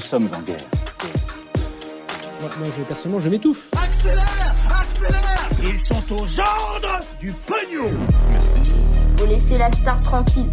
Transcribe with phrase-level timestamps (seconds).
[0.00, 0.64] Nous sommes en guerre.
[2.40, 3.70] Moi, moi, je, personnellement, je m'étouffe.
[3.74, 7.90] Accélère Accélère Ils sont aux ordres du pognon
[9.18, 10.48] Faut laisser la star tranquille.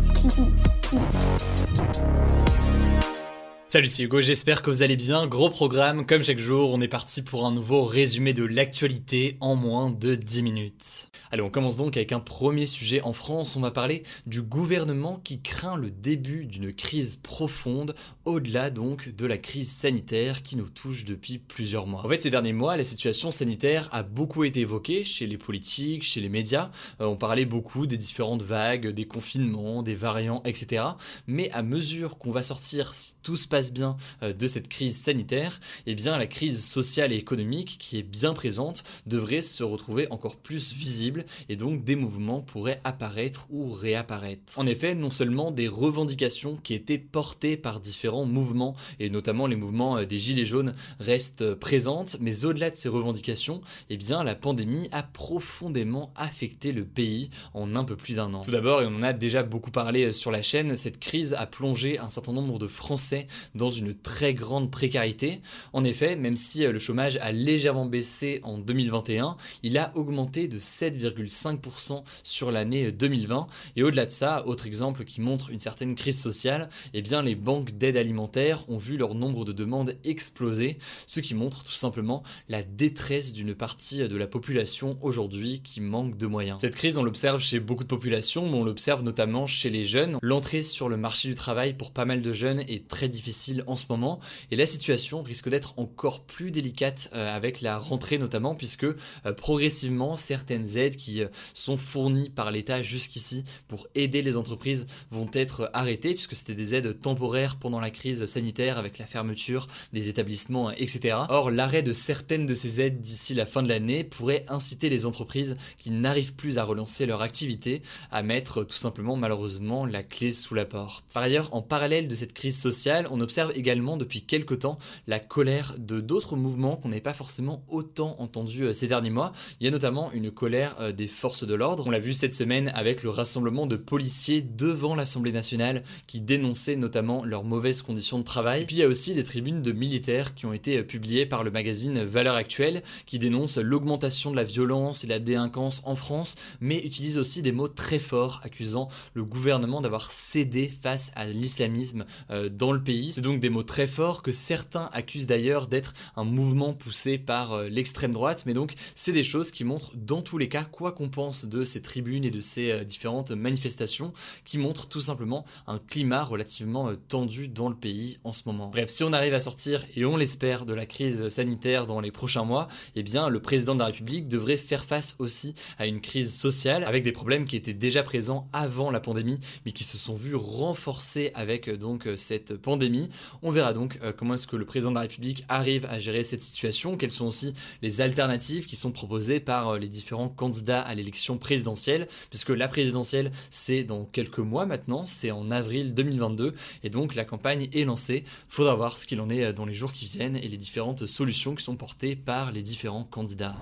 [3.70, 5.27] Salut, c'est Hugo, j'espère que vous allez bien.
[5.27, 9.57] Gros programme, comme chaque jour, on est parti pour un nouveau résumé de l'actualité en
[9.57, 11.09] moins de 10 minutes.
[11.31, 13.57] Allez, on commence donc avec un premier sujet en France.
[13.57, 17.93] On va parler du gouvernement qui craint le début d'une crise profonde,
[18.23, 22.05] au-delà donc de la crise sanitaire qui nous touche depuis plusieurs mois.
[22.05, 26.04] En fait, ces derniers mois, la situation sanitaire a beaucoup été évoquée chez les politiques,
[26.04, 26.71] chez les médias.
[27.02, 30.85] Euh, on parlait beaucoup des différentes vagues, des confinements, des variants, etc.
[31.27, 34.98] Mais à mesure qu'on va sortir, si tout se passe bien euh, de cette crise
[34.98, 40.08] sanitaire, eh bien la crise sociale et économique qui est bien présente devrait se retrouver
[40.12, 44.58] encore plus visible et donc des mouvements pourraient apparaître ou réapparaître.
[44.58, 49.55] En effet, non seulement des revendications qui étaient portées par différents mouvements et notamment les
[49.55, 54.24] mouvements euh, des gilets jaunes restent euh, présentes, mais au-delà de ces revendications, eh bien
[54.24, 58.44] la pandémie a profondément affecté le pays en un peu plus d'un an.
[58.44, 61.46] Tout d'abord, et on en a déjà beaucoup parlé sur la chaîne, cette crise a
[61.46, 65.41] plongé un certain nombre de Français dans une très grande précarité.
[65.73, 70.47] En effet, même si euh, le chômage a légèrement baissé en 2021, il a augmenté
[70.47, 73.47] de 7,5% sur l'année 2020.
[73.75, 77.35] Et au-delà de ça, autre exemple qui montre une certaine crise sociale, eh bien les
[77.35, 82.23] banques d'aide alimentaire ont vu leur nombre de demandes exploser, ce qui montre tout simplement
[82.50, 86.62] la détresse d'une partie de la population aujourd'hui qui manque de moyens.
[86.62, 90.18] Cette crise, on l'observe chez beaucoup de populations, mais on l'observe notamment chez les jeunes.
[90.22, 93.37] L'entrée sur le marché du travail pour pas mal de jeunes est très difficile
[93.68, 94.20] en ce moment
[94.52, 98.96] et la situation risque d'être encore plus délicate euh, avec la rentrée notamment puisque euh,
[99.36, 105.30] progressivement certaines aides qui euh, sont fournies par l'État jusqu'ici pour aider les entreprises vont
[105.34, 110.09] être arrêtées puisque c'était des aides temporaires pendant la crise sanitaire avec la fermeture des
[110.09, 111.18] établissements etc.
[111.30, 115.06] Or l'arrêt de certaines de ces aides d'ici la fin de l'année pourrait inciter les
[115.06, 117.81] entreprises qui n'arrivent plus à relancer leur activité
[118.12, 121.06] à mettre tout simplement malheureusement la clé sous la porte.
[121.14, 125.20] Par ailleurs en parallèle de cette crise sociale on observe également depuis quelques temps la
[125.20, 129.34] colère de d'autres mouvements qu'on n'avait pas forcément autant entendu euh, ces derniers mois.
[129.60, 131.86] Il y a notamment une colère euh, des forces de l'ordre.
[131.86, 136.78] On l'a vu cette semaine avec le rassemblement de policiers devant l'Assemblée nationale qui dénonçaient
[136.78, 138.66] notamment leurs mauvaises conditions de travail.
[138.66, 141.44] puis il y a aussi des tribunes de militaires qui ont été euh, publiées par
[141.44, 146.38] le magazine Valeurs Actuelles qui dénoncent l'augmentation de la violence et la délinquance en France,
[146.62, 152.06] mais utilisent aussi des mots très forts accusant le gouvernement d'avoir cédé face à l'islamisme
[152.52, 153.17] dans le pays.
[153.18, 157.54] C'est donc des mots très forts que certains accusent d'ailleurs d'être un mouvement poussé par
[157.54, 160.92] euh, l'extrême droite, mais donc c'est des choses qui montrent dans tous les cas, quoi
[160.92, 164.14] qu'on pense de ces tribunes et de ces euh, différentes manifestations,
[164.46, 168.70] qui montrent tout simplement un climat relativement euh, tendu dans le pays en ce moment.
[168.70, 172.12] Bref, si on arrive à sortir, et on l'espère, de la crise sanitaire dans les
[172.12, 176.02] prochains mois, eh bien le président de la République devrait faire face aussi à une
[176.02, 179.98] crise sociale, avec des problèmes qui étaient déjà présents avant la pandémie, mais qui se
[179.98, 183.06] sont vus renforcés avec donc cette pandémie.
[183.41, 186.23] On verra donc euh, comment est-ce que le président de la République arrive à gérer
[186.23, 190.81] cette situation, quelles sont aussi les alternatives qui sont proposées par euh, les différents candidats
[190.81, 196.53] à l'élection présidentielle, puisque la présidentielle c'est dans quelques mois maintenant, c'est en avril 2022,
[196.84, 198.23] et donc la campagne est lancée.
[198.47, 201.06] Faudra voir ce qu'il en est euh, dans les jours qui viennent et les différentes
[201.06, 203.56] solutions qui sont portées par les différents candidats.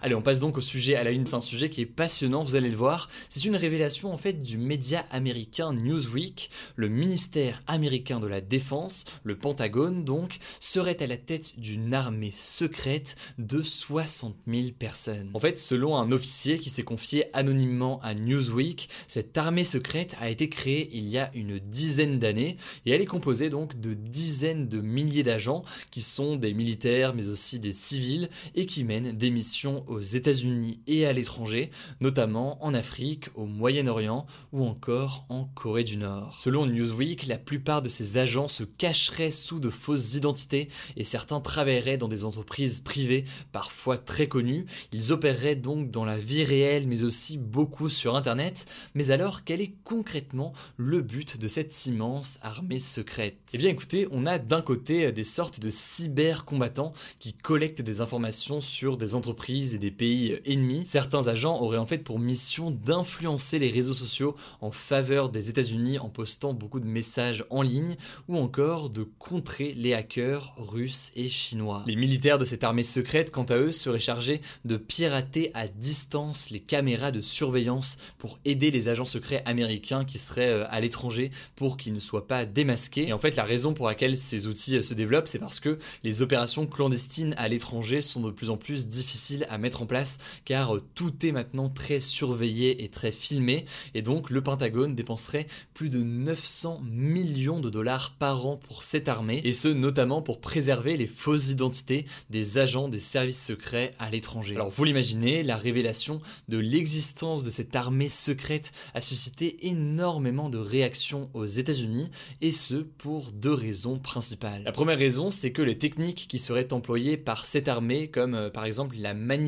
[0.00, 1.26] Allez, on passe donc au sujet à la une.
[1.26, 3.08] C'est un sujet qui est passionnant, vous allez le voir.
[3.28, 6.50] C'est une révélation en fait du média américain Newsweek.
[6.76, 12.30] Le ministère américain de la Défense, le Pentagone donc, serait à la tête d'une armée
[12.30, 15.30] secrète de 60 000 personnes.
[15.34, 20.30] En fait, selon un officier qui s'est confié anonymement à Newsweek, cette armée secrète a
[20.30, 24.68] été créée il y a une dizaine d'années et elle est composée donc de dizaines
[24.68, 29.30] de milliers d'agents qui sont des militaires mais aussi des civils et qui mènent des
[29.30, 31.70] missions aux États-Unis et à l'étranger,
[32.00, 36.38] notamment en Afrique, au Moyen-Orient ou encore en Corée du Nord.
[36.40, 41.40] Selon Newsweek, la plupart de ces agents se cacheraient sous de fausses identités et certains
[41.40, 44.66] travailleraient dans des entreprises privées, parfois très connues.
[44.92, 48.66] Ils opéreraient donc dans la vie réelle mais aussi beaucoup sur Internet.
[48.94, 53.36] Mais alors, quel est concrètement le but de cette immense armée secrète?
[53.52, 58.60] Eh bien écoutez, on a d'un côté des sortes de cyber-combattants qui collectent des informations
[58.60, 60.84] sur des entreprises et des pays ennemis.
[60.86, 65.98] Certains agents auraient en fait pour mission d'influencer les réseaux sociaux en faveur des États-Unis
[65.98, 67.96] en postant beaucoup de messages en ligne
[68.28, 71.84] ou encore de contrer les hackers russes et chinois.
[71.86, 76.50] Les militaires de cette armée secrète, quant à eux, seraient chargés de pirater à distance
[76.50, 81.30] les caméras de surveillance pour aider les agents secrets américains qui seraient euh, à l'étranger
[81.54, 83.08] pour qu'ils ne soient pas démasqués.
[83.08, 85.78] Et en fait, la raison pour laquelle ces outils euh, se développent, c'est parce que
[86.04, 90.18] les opérations clandestines à l'étranger sont de plus en plus difficiles à mettre en place
[90.44, 93.64] car euh, tout est maintenant très surveillé et très filmé.
[93.94, 99.08] Et donc, le Pentagone dépenserait plus de 900 millions de dollars par an pour cette
[99.08, 104.10] armée, et ce notamment pour préserver les fausses identités des agents des services secrets à
[104.10, 104.54] l'étranger.
[104.54, 106.18] Alors vous l'imaginez, la révélation
[106.48, 112.10] de l'existence de cette armée secrète a suscité énormément de réactions aux États-Unis,
[112.40, 114.62] et ce pour deux raisons principales.
[114.64, 118.50] La première raison, c'est que les techniques qui seraient employées par cette armée, comme euh,
[118.50, 119.45] par exemple la manipulation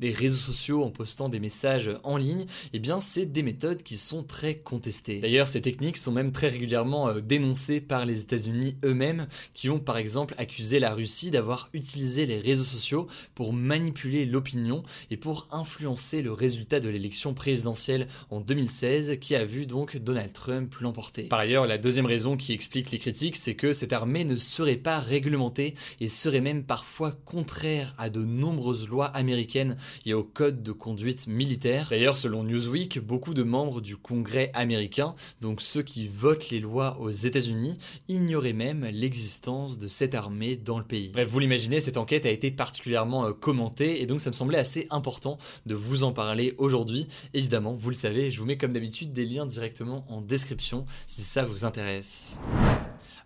[0.00, 3.96] des réseaux sociaux en postant des messages en ligne, eh bien c'est des méthodes qui
[3.96, 5.20] sont très contestées.
[5.20, 9.78] D'ailleurs, ces techniques sont même très régulièrement euh, dénoncées par les États-Unis eux-mêmes, qui ont
[9.78, 15.48] par exemple accusé la Russie d'avoir utilisé les réseaux sociaux pour manipuler l'opinion et pour
[15.50, 21.24] influencer le résultat de l'élection présidentielle en 2016, qui a vu donc Donald Trump l'emporter.
[21.24, 24.76] Par ailleurs, la deuxième raison qui explique les critiques, c'est que cette armée ne serait
[24.76, 29.76] pas réglementée et serait même parfois contraire à de nombreuses lois américaines
[30.06, 31.88] et au code de conduite militaire.
[31.90, 36.98] D'ailleurs, selon Newsweek, beaucoup de membres du Congrès américain, donc ceux qui votent les lois
[37.00, 37.78] aux États-Unis,
[38.08, 41.08] ignoraient même l'existence de cette armée dans le pays.
[41.08, 44.58] Bref, vous l'imaginez, cette enquête a été particulièrement euh, commentée et donc ça me semblait
[44.58, 47.08] assez important de vous en parler aujourd'hui.
[47.34, 51.22] Évidemment, vous le savez, je vous mets comme d'habitude des liens directement en description si
[51.22, 52.40] ça vous intéresse.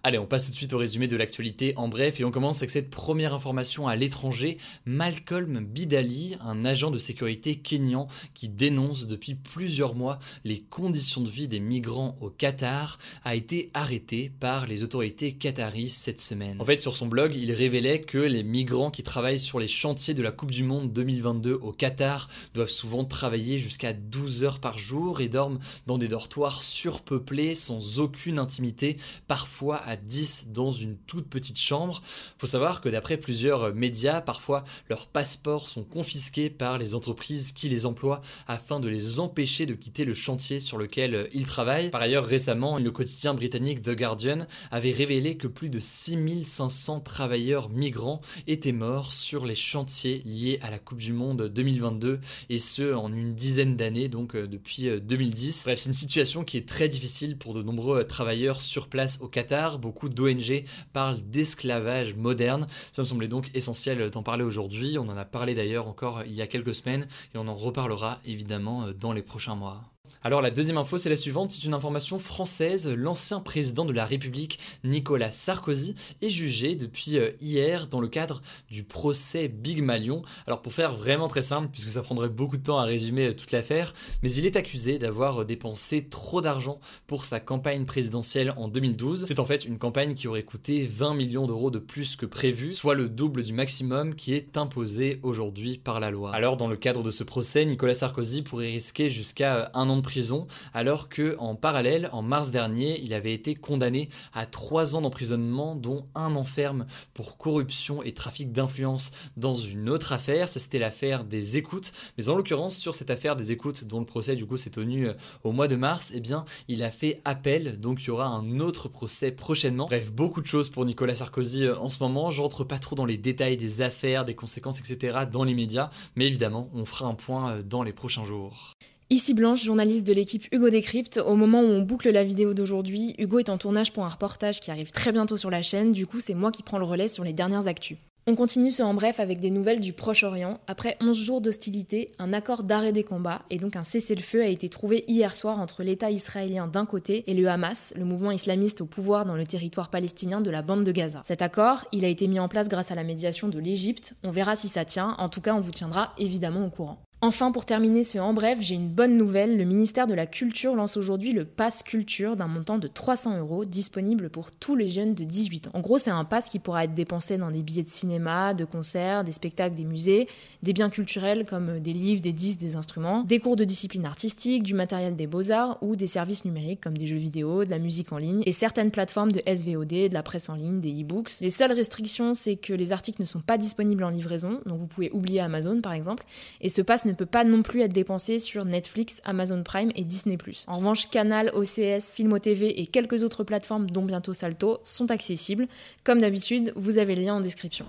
[0.06, 2.59] Allez, on passe tout de suite au résumé de l'actualité en bref et on commence
[2.59, 4.59] avec cette première information à l'étranger.
[4.85, 11.31] Malcolm Bidali, un agent de sécurité kényan qui dénonce depuis plusieurs mois les conditions de
[11.31, 16.61] vie des migrants au Qatar, a été arrêté par les autorités qataries cette semaine.
[16.61, 20.12] En fait, sur son blog, il révélait que les migrants qui travaillent sur les chantiers
[20.12, 24.77] de la Coupe du Monde 2022 au Qatar doivent souvent travailler jusqu'à 12 heures par
[24.77, 28.99] jour et dorment dans des dortoirs surpeuplés sans aucune intimité,
[29.29, 32.02] parfois à 10 dans une toute petite chambre.
[32.38, 37.69] Faut savoir que d'après plusieurs médias, parfois leurs passeports sont confisqués par les entreprises qui
[37.69, 41.91] les emploient afin de les empêcher de quitter le chantier sur lequel ils travaillent.
[41.91, 47.70] Par ailleurs, récemment, le quotidien britannique The Guardian avait révélé que plus de 6500 travailleurs
[47.70, 52.20] migrants étaient morts sur les chantiers liés à la Coupe du Monde 2022
[52.50, 55.64] et ce en une dizaine d'années, donc euh, depuis 2010.
[55.64, 59.29] Bref, c'est une situation qui est très difficile pour de nombreux travailleurs sur place au
[59.29, 62.66] Qatar beaucoup d'ONG parlent d'esclavage moderne.
[62.90, 64.96] Ça me semblait donc essentiel d'en parler aujourd'hui.
[64.98, 68.19] On en a parlé d'ailleurs encore il y a quelques semaines et on en reparlera
[68.25, 69.94] évidemment dans les prochains mois.
[70.22, 72.88] Alors la deuxième info, c'est la suivante, c'est une information française.
[72.88, 78.40] L'ancien président de la République, Nicolas Sarkozy, est jugé depuis euh, hier dans le cadre
[78.70, 80.22] du procès Big Malion.
[80.46, 83.34] Alors pour faire vraiment très simple, puisque ça prendrait beaucoup de temps à résumer euh,
[83.34, 88.55] toute l'affaire, mais il est accusé d'avoir euh, dépensé trop d'argent pour sa campagne présidentielle
[88.56, 89.25] en 2012.
[89.26, 92.72] C'est en fait une campagne qui aurait coûté 20 millions d'euros de plus que prévu,
[92.72, 96.32] soit le double du maximum qui est imposé aujourd'hui par la loi.
[96.34, 100.03] Alors dans le cadre de ce procès, Nicolas Sarkozy pourrait risquer jusqu'à un an de
[100.05, 105.01] prison alors que en parallèle, en mars dernier, il avait été condamné à trois ans
[105.01, 110.49] d'emprisonnement, dont un enferme pour corruption et trafic d'influence dans une autre affaire.
[110.49, 111.93] Ça, c'était l'affaire des écoutes.
[112.17, 115.08] Mais en l'occurrence, sur cette affaire des écoutes, dont le procès du coup s'est tenu
[115.08, 117.81] euh, au mois de mars, eh bien, il a fait appel.
[117.81, 119.87] Donc, il y aura un autre procès prochainement.
[119.87, 122.31] Bref, beaucoup de choses pour Nicolas Sarkozy euh, en ce moment.
[122.31, 125.19] Je rentre pas trop dans les détails des affaires, des conséquences, etc.
[125.31, 125.91] dans les médias.
[126.17, 128.75] Mais évidemment, on fera un point euh, dans les prochains jours.
[129.15, 131.21] Ici Blanche, journaliste de l'équipe Hugo Décrypte.
[131.25, 134.59] Au moment où on boucle la vidéo d'aujourd'hui, Hugo est en tournage pour un reportage
[134.59, 135.93] qui arrive très bientôt sur la chaîne.
[135.93, 137.97] Du coup, c'est moi qui prends le relais sur les dernières actus.
[138.27, 140.59] On continue ce en bref avec des nouvelles du Proche-Orient.
[140.67, 144.69] Après 11 jours d'hostilité, un accord d'arrêt des combats et donc un cessez-le-feu a été
[144.69, 148.87] trouvé hier soir entre l'État israélien d'un côté et le Hamas, le mouvement islamiste au
[148.87, 151.21] pouvoir dans le territoire palestinien de la bande de Gaza.
[151.23, 154.15] Cet accord, il a été mis en place grâce à la médiation de l'Égypte.
[154.25, 155.15] On verra si ça tient.
[155.19, 156.99] En tout cas, on vous tiendra évidemment au courant.
[157.26, 159.56] Enfin, pour terminer ce en bref, j'ai une bonne nouvelle.
[159.56, 163.64] Le ministère de la Culture lance aujourd'hui le Pass Culture d'un montant de 300 euros
[163.64, 165.70] disponible pour tous les jeunes de 18 ans.
[165.72, 168.66] En gros, c'est un pass qui pourra être dépensé dans des billets de cinéma, de
[168.66, 170.28] concerts, des spectacles, des musées,
[170.62, 174.62] des biens culturels comme des livres, des disques, des instruments, des cours de discipline artistique,
[174.62, 178.12] du matériel des beaux-arts ou des services numériques comme des jeux vidéo, de la musique
[178.12, 181.40] en ligne et certaines plateformes de SVOD, de la presse en ligne, des e-books.
[181.40, 184.86] Les seules restrictions, c'est que les articles ne sont pas disponibles en livraison, donc vous
[184.86, 186.26] pouvez oublier Amazon par exemple,
[186.60, 190.39] et ce pass peut pas non plus être dépensé sur Netflix, Amazon Prime et Disney+.
[190.67, 195.69] En revanche, Canal, OCS, Filmo TV et quelques autres plateformes, dont bientôt Salto, sont accessibles.
[196.03, 197.87] Comme d'habitude, vous avez le lien en description.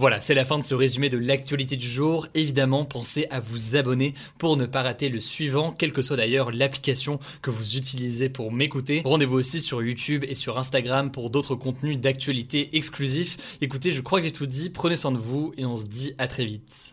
[0.00, 2.28] Voilà, c'est la fin de ce résumé de l'actualité du jour.
[2.34, 6.52] Évidemment, pensez à vous abonner pour ne pas rater le suivant, quelle que soit d'ailleurs
[6.52, 9.02] l'application que vous utilisez pour m'écouter.
[9.04, 13.58] Rendez-vous aussi sur YouTube et sur Instagram pour d'autres contenus d'actualité exclusifs.
[13.60, 16.14] Écoutez, je crois que j'ai tout dit, prenez soin de vous et on se dit
[16.18, 16.92] à très vite.